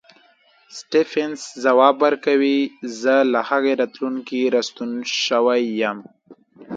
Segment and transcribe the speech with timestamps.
[0.77, 2.57] سټېفنس ځواب ورکوي
[3.01, 4.91] زه له هغې راتلونکې راستون
[5.25, 5.99] شوی یم.